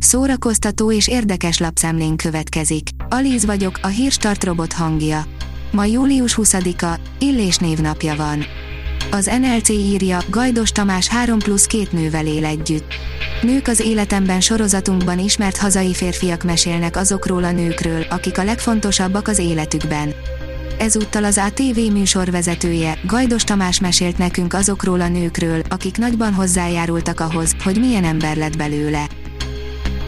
[0.00, 2.88] Szórakoztató és érdekes lapszemlén következik.
[3.08, 5.24] Alíz vagyok, a hírstart robot hangja.
[5.72, 8.44] Ma július 20-a, Illés névnapja van.
[9.10, 12.94] Az NLC írja, Gajdos Tamás 3 plusz két nővel él együtt.
[13.42, 19.38] Nők az életemben sorozatunkban ismert hazai férfiak mesélnek azokról a nőkről, akik a legfontosabbak az
[19.38, 20.14] életükben.
[20.78, 27.54] Ezúttal az ATV műsorvezetője, Gajdos Tamás mesélt nekünk azokról a nőkről, akik nagyban hozzájárultak ahhoz,
[27.62, 29.06] hogy milyen ember lett belőle.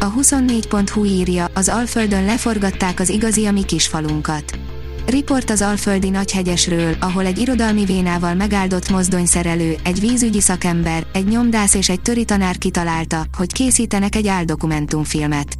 [0.00, 4.58] A 24.hu írja, az Alföldön leforgatták az igazi a mi kisfalunkat.
[5.06, 11.74] Riport az Alföldi Nagyhegyesről, ahol egy irodalmi vénával megáldott mozdonyszerelő, egy vízügyi szakember, egy nyomdász
[11.74, 15.58] és egy töri tanár kitalálta, hogy készítenek egy áldokumentumfilmet.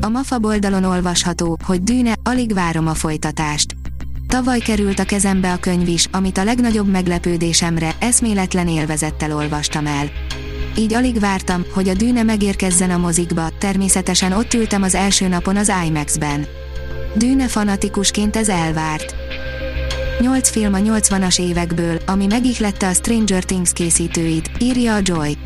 [0.00, 3.74] A MAFA oldalon olvasható, hogy Dűne, alig várom a folytatást.
[4.26, 10.10] Tavaly került a kezembe a könyv is, amit a legnagyobb meglepődésemre, eszméletlen élvezettel olvastam el.
[10.76, 15.56] Így alig vártam, hogy a Dűne megérkezzen a mozikba, természetesen ott ültem az első napon
[15.56, 16.46] az IMAX-ben.
[17.14, 19.14] Dűne fanatikusként ez elvárt.
[20.20, 25.36] Nyolc film a 80-as évekből, ami megihlette a Stranger Things készítőit, írja a Joy.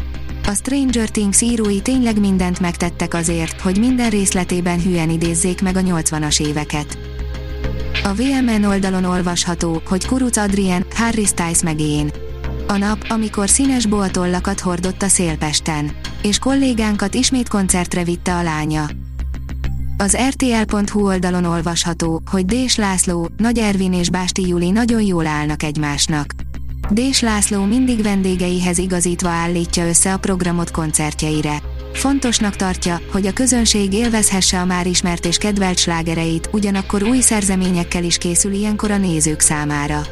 [0.46, 5.80] A Stranger Things írói tényleg mindent megtettek azért, hogy minden részletében hülyen idézzék meg a
[5.80, 6.98] 80-as éveket.
[8.02, 12.10] A VMN oldalon olvasható, hogy Kuruc Adrien, Harry Styles meg én.
[12.66, 15.90] A nap, amikor színes boatollakat hordott a Szélpesten.
[16.22, 18.86] És kollégánkat ismét koncertre vitte a lánya.
[19.96, 25.62] Az RTL.hu oldalon olvasható, hogy Dés László, Nagy Ervin és Básti Juli nagyon jól állnak
[25.62, 26.34] egymásnak.
[26.90, 31.62] Dés László mindig vendégeihez igazítva állítja össze a programot koncertjeire.
[31.92, 38.04] Fontosnak tartja, hogy a közönség élvezhesse a már ismert és kedvelt slágereit, ugyanakkor új szerzeményekkel
[38.04, 40.02] is készül ilyenkor a nézők számára.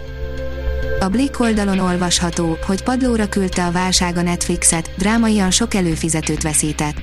[1.02, 6.96] A Blick oldalon olvasható, hogy padlóra küldte a válság a Netflixet, drámaian sok előfizetőt veszített.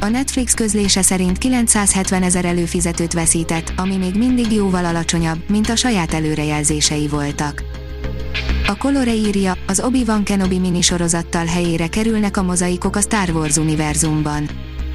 [0.00, 5.76] A Netflix közlése szerint 970 ezer előfizetőt veszített, ami még mindig jóval alacsonyabb, mint a
[5.76, 7.62] saját előrejelzései voltak.
[8.66, 14.48] A Colore írja, az Obi-Wan Kenobi minisorozattal helyére kerülnek a mozaikok a Star Wars univerzumban.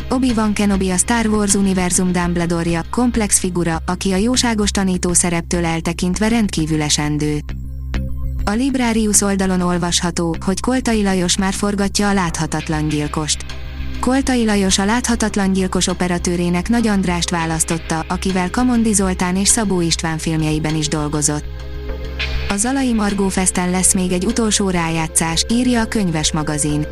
[0.09, 6.27] Obi-Wan Kenobi a Star Wars univerzum Dumbledore-ja, komplex figura, aki a jóságos tanító szereptől eltekintve
[6.27, 7.39] rendkívül esendő.
[8.49, 13.45] A Librarius oldalon olvasható, hogy Koltai Lajos már forgatja a láthatatlan gyilkost.
[13.99, 20.17] Koltai Lajos a láthatatlan gyilkos operatőrének Nagy Andrást választotta, akivel Kamondi Zoltán és Szabó István
[20.17, 21.43] filmjeiben is dolgozott.
[22.49, 26.87] A Zalai Margó Festen lesz még egy utolsó rájátszás, írja a könyves magazin.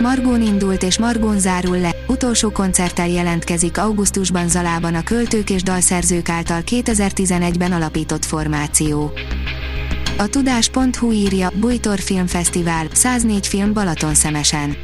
[0.00, 6.28] Margón indult és Margón zárul le, utolsó koncerttel jelentkezik augusztusban Zalában a költők és dalszerzők
[6.28, 9.12] által 2011-ben alapított formáció.
[10.18, 14.76] A tudás.hu írja, Bújtor Filmfesztivál, 104 film Balaton szemesen.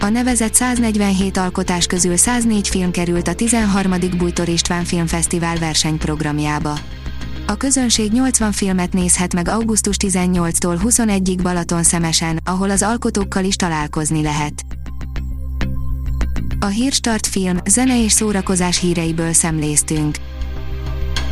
[0.00, 3.94] A nevezett 147 alkotás közül 104 film került a 13.
[4.16, 6.78] Bújtor István Filmfesztivál versenyprogramjába.
[7.46, 13.56] A közönség 80 filmet nézhet meg augusztus 18-tól 21-ig Balaton szemesen, ahol az alkotókkal is
[13.56, 14.64] találkozni lehet.
[16.60, 20.16] A Hírstart film, zene és szórakozás híreiből szemléztünk.